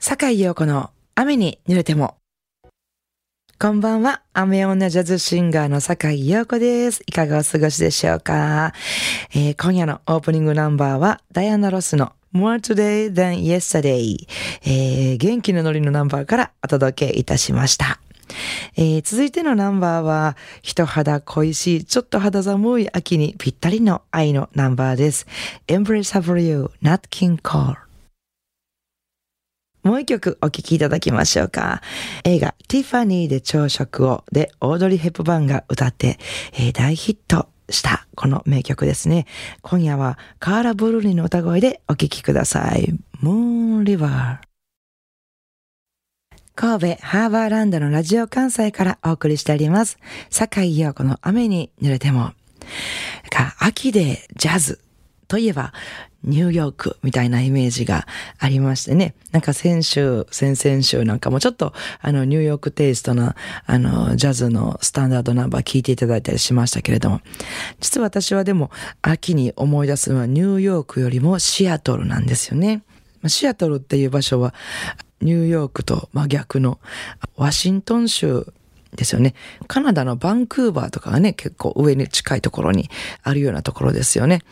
[0.00, 2.14] 坂井陽子の雨に濡れても。
[3.58, 4.22] こんばんは。
[4.32, 7.02] 雨女ジャズシンガーの坂井陽子です。
[7.08, 8.72] いかがお過ごしでしょうか、
[9.34, 14.16] えー、今夜のオープニングナンバーはダイアナ・ロスの More Today Than Yesterday、
[14.62, 17.98] えー、元気のノリのナンバーからお届けいたしました。
[18.76, 25.26] えー、続いてのナンバーは、人肌恋しい、ちょっと肌寒い秋にぴったりの愛のナンバーです。
[25.66, 27.87] Embrace of You, Nat King Cole。
[29.88, 31.80] もう一曲お聴きいただきましょうか。
[32.22, 36.18] 映画、ティファニーで朝食をで、オードリー・ヘップバーンが歌って、
[36.52, 39.24] えー、大ヒットしたこの名曲ですね。
[39.62, 42.92] 今夜はカーラ・ブルーニの歌声でお聴きください。
[43.22, 44.48] ムーン・リバー。
[46.54, 49.96] 神戸ハーバーランドのラジオ関西からお送りしております。
[50.28, 52.32] 坂井陽子の雨に濡れても。
[53.60, 54.80] 秋でジャズ
[55.28, 55.72] といえば
[56.24, 58.06] ニューヨークみたいなイメージが
[58.38, 59.14] ありましてね。
[59.30, 67.20] なんか先週、先々週なんかもちょっとあのニューヨークテイストなあのジャズのスタンダードナンバー聞いていただいたりしましたけれども、
[67.80, 72.82] 実は私はでも秋に思い出すのはニューヨークよりもシアトルなんですよね。
[73.26, 74.54] シアトルっていう場所は
[75.20, 76.80] ニューヨークと真逆の
[77.36, 78.52] ワシントン州
[78.96, 79.34] ですよね。
[79.66, 82.90] カナダのバンクーバーとかがね、結構上に近いところに
[83.22, 84.42] あるようなところですよね。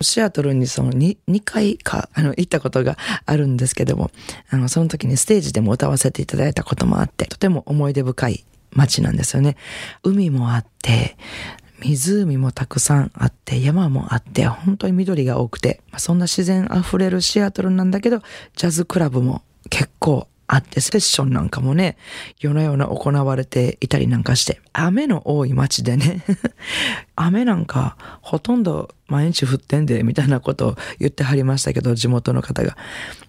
[0.00, 4.10] シアトルにその 2, 2回か、あの、行ったことがあるんですけども、
[4.50, 9.56] あの、その時にステージでも歌わせていただいたこともあって、とても思い出深い街なんですよね。
[10.02, 11.16] 海もあって、
[11.80, 18.22] 湖もたくさんあって、山もあって、本当に緑が多くて、そんな自然溢れるシアトルなんだけど、
[18.56, 21.96] ジャズクラブも結構あって、セッションなんかもね、
[22.40, 26.24] 夜な夜な行われていたりなんかして、雨の多い街でね、
[27.16, 32.76] 雨なんかほとんど毎日降ってんで、みたいなことを言ってはりましたけど、地元の方が。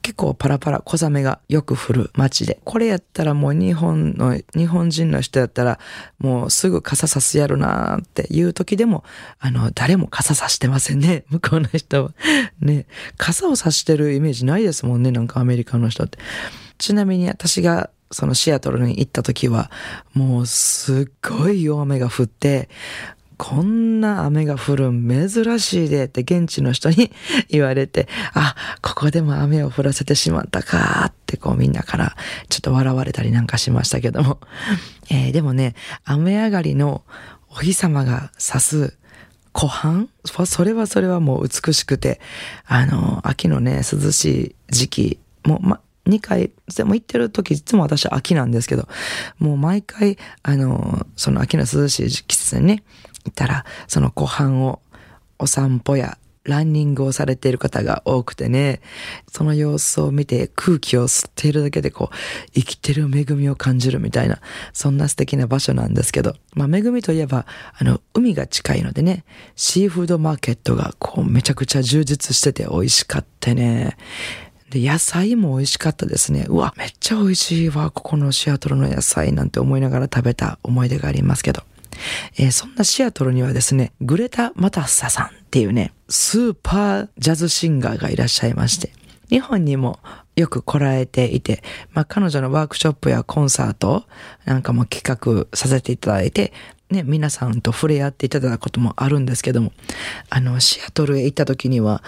[0.01, 2.59] 結構パラパラ小雨がよく降る街で。
[2.63, 5.79] これやったらもう日本の、日本人の人やったら、
[6.19, 9.03] もうすぐ傘さすやるなーっていう時でも、
[9.39, 11.25] あの、誰も傘さしてませんね。
[11.29, 12.11] 向こうの人は。
[12.61, 12.85] ね。
[13.17, 15.11] 傘をさしてるイメージないですもんね。
[15.11, 16.17] なんかアメリカの人って。
[16.77, 19.71] ちなみに私がそのシアトルに行った時は、
[20.13, 22.69] もうすっごい大雨が降って、
[23.37, 27.11] こんな雨が降るん珍しいでって現地の人に
[27.49, 32.15] 言われて、あ、ここでも雨を降らせてしまったかってこうみんなから
[32.49, 34.39] ちょっと笑われたりなんかしましたけども。
[35.09, 35.75] えー、でもね、
[36.05, 37.03] 雨上がりの
[37.49, 38.97] お日様が差す
[39.51, 40.07] 湖畔？
[40.45, 42.21] それはそれはもう美しくて、
[42.65, 48.87] あの、秋のね、涼しい時期、も、ま、2回、でも行ってる時いつも私は秋なんですけど、
[49.39, 52.83] もう毎回、あの、その秋の涼しい季節にね、
[53.25, 54.81] 行ったら、その湖畔を
[55.39, 58.81] お散歩やランニングをされている方が多くてね、
[59.31, 62.15] その様子を見て空気を吸っているだけでこう、
[62.53, 64.39] 生きてる恵みを感じるみたいな、
[64.71, 67.45] そんな素敵な場所なんですけど、まあ恵みといえば、
[67.77, 73.97] あの、海が近いのでね、シーフードマーケットがこう、めちゃくちゃ充実してて美味しかってね、
[74.75, 76.45] で、野菜も美味しかったですね。
[76.49, 81.63] うわ、めっちゃ美味しいわ、ここのシアトルの野菜なんて思いながら食べた思い出がありますけど。
[82.37, 88.91] えー、そんなシアトルにはですね、グレタ・マタッサさんっていうね、スーパージャズシンガーがいらっしゃいまして、
[89.29, 89.99] 日本にも
[90.35, 91.63] よく来られていて、
[91.93, 94.03] まあ、彼女のワークショップやコンサート
[94.43, 96.51] なんかも企画させていただいて、
[96.89, 99.71] ね、皆さんと触れ合っていただいたこともあるんですけども、
[100.29, 102.03] あの、シアトルへ行った時には、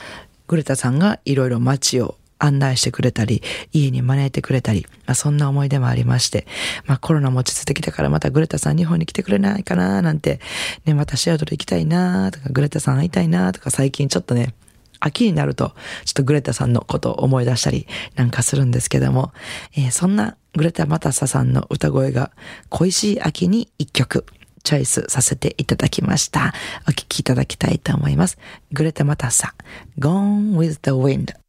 [0.47, 6.48] グレタさんがいろいろ街を案内してくれたり、家に招いてくれたり、まあ、そんな思い出もありまして、
[6.86, 10.40] まあコロナも落ち着いてきたからまたグレタさん日本に来てくれないかななんて、
[10.86, 14.53] ね、またシェアトル行きたいなとか、グレタさん会いたいなとか、最近ちょっとね、
[15.00, 15.74] 秋になると、
[16.06, 19.31] ちょっとグレタさんのことを思い出したりなんかするんですけども、
[19.76, 22.31] えー、そんなグレタ・マタサさんの歌声が
[22.70, 24.26] 恋しい秋に一曲、
[24.64, 26.53] チョイスさせていただきました。
[26.88, 28.38] お聴きいただきたいと思います。
[28.72, 29.53] グレタ・マタサ、
[30.00, 31.47] Gone with the Wind。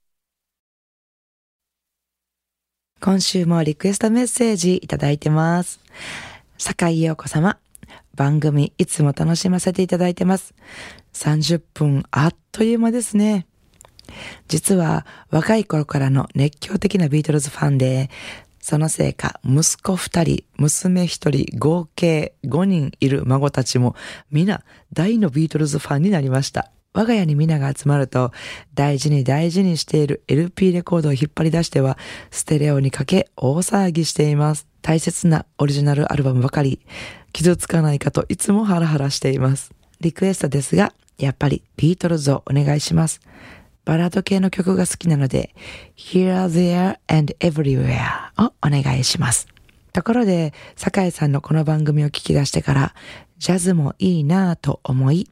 [3.00, 5.78] 今週もリクエストメッセージいただいてます。
[6.58, 7.56] 坂井陽子様、
[8.16, 10.52] 番組いつも楽しませていただいてます。
[11.12, 13.46] 30分あっという間ですね。
[14.48, 18.10] 実は若い頃からの熱狂的なビートルズファンで、
[18.60, 23.94] そのせいか息子二人、娘一人、合計5人いる孫たちも
[24.32, 26.72] 皆大のビートルズファンになりました。
[26.94, 28.32] 我が家に皆が集まると、
[28.74, 31.98] 大事に大事にしている LP レコードを引っ張り出しては、
[32.30, 34.66] ステレオにかけ大騒ぎしています。
[34.80, 36.80] 大切なオリジナルアルバムばかり、
[37.32, 39.72] 傷つかないかといつもハラハラしています。
[40.00, 43.20] リクエストですが、やっぱりビートルズをお願いします。
[43.84, 45.54] バラード系の曲が好きなので、
[45.96, 47.98] Here, There and Everywhere
[48.38, 49.46] をお願いします。
[49.92, 52.94] ところで、酒井さんのこの番組を聞き出してから、
[53.38, 55.28] ジャズもいいなぁと思い、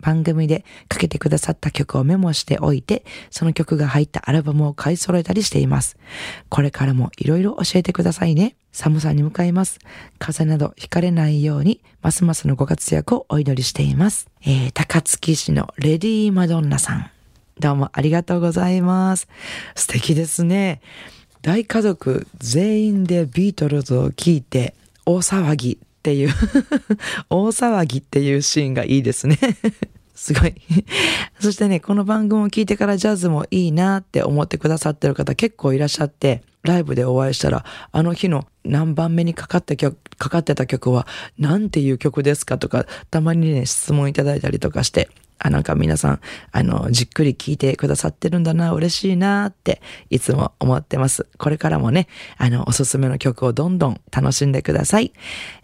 [0.00, 5.96] 番組でかけてくださった曲をメモしておいて、その曲が入ったアルバムを買い揃えたりしています。
[6.48, 8.56] これからもいろいろ教えてくださいね。
[8.72, 9.78] 寒さに向かいます。
[10.18, 14.28] 風邪などひかれないように、ますますのご活躍をお祈りしています。
[14.42, 17.10] えー、高槻市のレディー・マドンナさん。
[17.58, 19.28] どうもありがとうございます。
[19.74, 20.80] 素敵ですね。
[21.42, 24.74] 大家族全員でビートルズを聴いて
[25.06, 26.30] 大騒ぎっていう。
[27.28, 29.38] 大騒ぎっていうシーンがいいですね。
[30.16, 30.54] すごい。
[31.40, 41.06] そしてね、この番組を聞いてからジャズもいいなって思ってくださってる方結構いらっしゃって、ライブでお会いしたら、あの日の何番目にかかった曲、かかってた曲は
[41.38, 45.10] 何ていう曲ですかとか、たまにね、質問いただいたりとかして、
[45.42, 46.20] あ、なんか皆さん、
[46.52, 51.26] あの、じっくり聞いてくださってるんだな、嬉しいなって、いつも思ってます。
[51.38, 55.12] これからもね、あの、おすすめの曲をどんどん楽しんでください。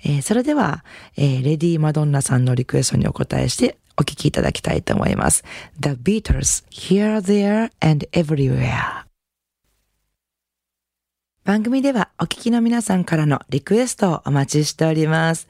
[0.03, 0.83] えー、それでは、
[1.17, 5.45] えー、レディー・マドンナさんのリクエストにお答えしてお聴きいただきたいと思います。
[5.79, 8.96] The Beatles, Here, There and Everywhere
[11.47, 15.47] 番組ではお聞きの皆さんからのリクエストをお待ちしております。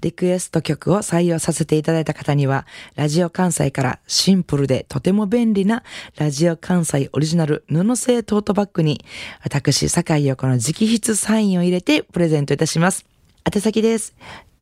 [0.00, 2.66] リクエスト曲を採用させていただいた方には、
[2.96, 5.84] ラジオ関西からシンプルでとても便利な
[6.16, 9.04] ラジオ関西オリジナル布製トートバッグに、
[9.40, 13.06] 私、坂井陽子の直筆サインを入れてプレゼントいたします。
[13.44, 14.16] 宛先です。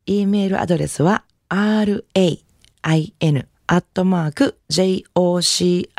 [0.05, 2.43] e メールアドレスは rain
[2.83, 5.95] アットマーク jocr.jp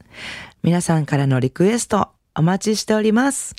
[0.63, 3.53] 皆さんからのリクエストお待ちしております。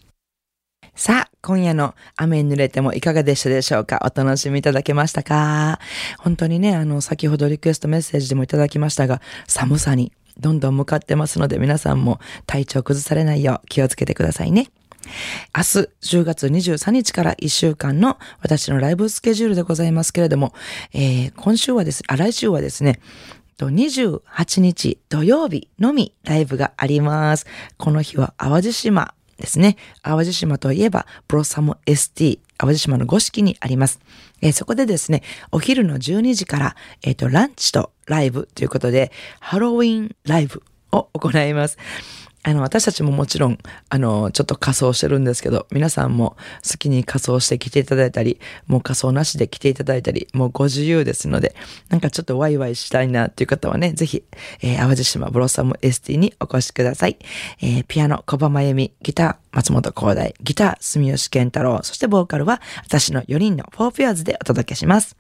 [0.95, 4.11] さあ、今夜の雨に濡れてもいかがでしたでしょうか？
[4.11, 5.81] お楽しみいただけましたか？
[6.19, 14.71] 本当にね、あの、先ほどリクエストメッセージでもいただきましたが、寒さにどんどん向かってますので皆さんも体調崩されないよう気をつけてくださいね。
[15.57, 20.53] 明日10月23日から1週間の私のライブスケジュールでございますけれども、
[20.93, 23.01] えー、今週はです、あ、来週はですね、
[23.59, 27.47] 28日土曜日のみライブがあります。
[27.79, 29.77] この日は淡路島ですね。
[30.03, 34.01] 淡路島といえば、ブロッサム ST、淡路島の五色にあります。
[34.41, 35.23] えー、そこでですね、
[35.53, 40.63] お昼の12時から、えっ、ー、と、ランチとライブということで、ハロウィンライブ
[40.93, 41.79] を行います。
[42.47, 43.59] あの、私たちももちろん、
[43.89, 48.39] あの、ちょっと仮装してるんですけど、皆さんも好きに仮装して来ていただいたり、
[48.69, 51.57] もう仮装なしで来ていただいたり、もうご自由ですので、
[51.89, 54.23] なんかちょっとワイワイしたいなっていう方はね、ぜひ、
[54.63, 57.19] えー、淡路島ブロッサム ST にお越しください。
[57.61, 65.17] えー、ピアノ、小葉真由美、ギター、松本光大、ギター、住吉健太郎、そしてボーカルは、私の4人のフォーピュアーズでお届けします。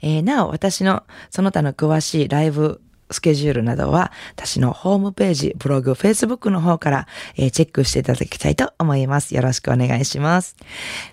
[0.00, 2.80] えー、なお、私のその他の詳しいライブ
[3.12, 7.06] スケジュールなどは、私のホームページ、ブログ、フェイスブックの方から、
[7.36, 9.34] えー、チェックしていただきたいと思います。
[9.34, 10.56] よろしくお願いします。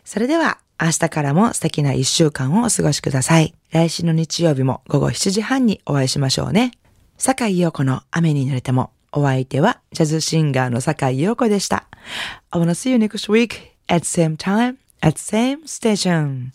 [0.06, 3.54] それでは、明日からも素敵な一週間をお過ごしください。
[3.72, 6.72] 来週の日曜日も午後7時半にお会いしましょうね。
[7.18, 11.86] 坂井陽子の雨に濡れても、お相手はジャズシンガーの坂井陽子でした。
[12.52, 16.52] I wanna see you next week at same time at same station.